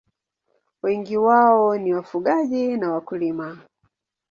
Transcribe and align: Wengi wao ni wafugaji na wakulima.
Wengi 0.83 1.17
wao 1.17 1.77
ni 1.77 1.93
wafugaji 1.93 2.77
na 2.77 2.91
wakulima. 2.93 3.57